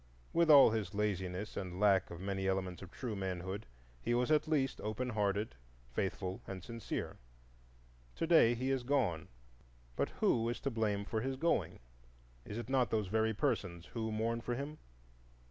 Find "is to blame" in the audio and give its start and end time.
10.49-11.05